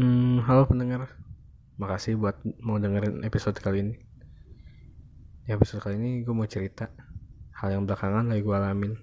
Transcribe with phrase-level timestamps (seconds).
[0.00, 1.12] Hmm, halo pendengar.
[1.76, 4.00] Makasih buat mau dengerin episode kali ini.
[5.44, 6.88] Di episode kali ini gue mau cerita
[7.52, 8.96] hal yang belakangan lagi gue alamin.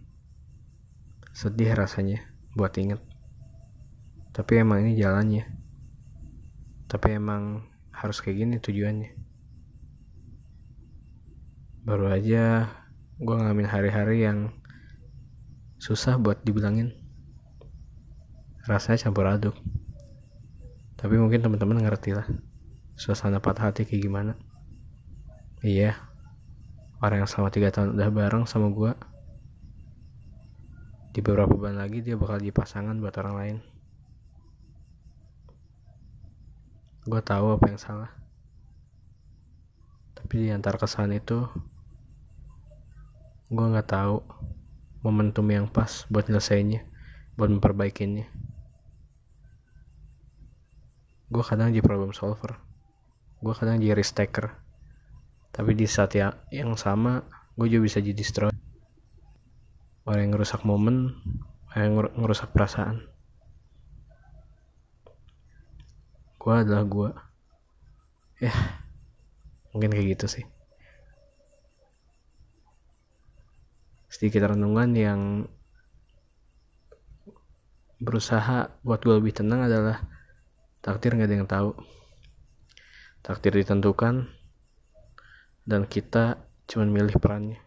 [1.38, 2.26] Sedih rasanya
[2.58, 2.98] buat inget.
[4.34, 5.46] Tapi emang ini jalannya.
[6.90, 7.62] Tapi emang
[7.94, 9.14] harus kayak gini tujuannya.
[11.86, 12.74] Baru aja
[13.22, 14.50] gue ngalamin hari-hari yang
[15.78, 16.90] susah buat dibilangin.
[18.66, 19.54] Rasanya campur aduk
[20.98, 22.26] tapi mungkin teman-teman ngerti lah
[22.98, 24.34] suasana patah hati kayak gimana.
[25.62, 25.94] Iya
[26.98, 28.92] orang yang selama tiga tahun udah bareng sama gue
[31.14, 33.58] di beberapa bulan lagi dia bakal jadi pasangan buat orang lain.
[37.06, 38.12] Gue tahu apa yang salah.
[40.18, 41.46] Tapi di antar kesalahan itu
[43.48, 44.20] gue nggak tahu
[45.06, 46.84] momentum yang pas buat nyelesainnya
[47.40, 48.28] buat memperbaikinya
[51.28, 52.56] gue kadang jadi problem solver.
[53.44, 54.56] Gue kadang jadi risk taker.
[55.52, 57.24] Tapi di saat ya, yang sama
[57.58, 58.54] gue juga bisa jadi destroy
[60.08, 61.20] orang yang ngerusak momen
[61.74, 63.04] orang yang ngerusak perasaan.
[66.40, 67.10] Gue adalah gue
[68.40, 68.54] ya
[69.76, 70.46] mungkin kayak gitu sih.
[74.08, 75.22] Sedikit renungan yang
[78.00, 80.06] berusaha buat gue lebih tenang adalah
[80.82, 81.72] takdir nggak ada yang tahu.
[83.26, 84.30] Takdir ditentukan
[85.68, 87.60] dan kita cuma milih perannya.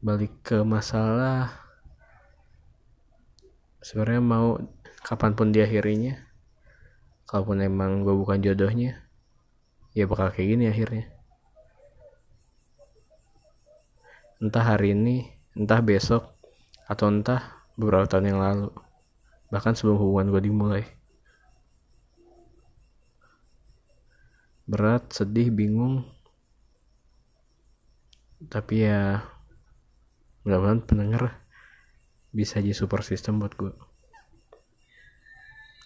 [0.00, 1.52] Balik ke masalah
[3.84, 4.56] sebenarnya mau
[5.04, 6.16] kapan pun diakhirinya
[7.28, 9.00] kalaupun emang gue bukan jodohnya
[9.92, 11.06] ya bakal kayak gini akhirnya.
[14.40, 16.32] Entah hari ini entah besok
[16.88, 18.72] atau entah beberapa tahun yang lalu
[19.50, 20.84] bahkan sebelum hubungan gue dimulai.
[24.70, 26.06] Berat sedih bingung.
[28.40, 29.20] Tapi ya
[30.46, 31.44] mudah-mudahan pendengar
[32.32, 33.74] bisa jadi super system buat gue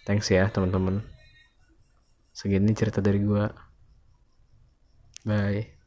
[0.04, 1.00] thanks ya teman-teman.
[2.36, 3.44] Segini cerita dari gue
[5.25, 5.83] bye